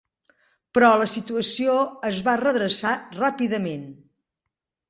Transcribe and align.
Però 0.77 0.87
la 1.01 1.07
situació 1.15 1.75
es 2.11 2.23
va 2.29 2.37
redreçar 2.43 2.97
ràpidament. 3.21 3.85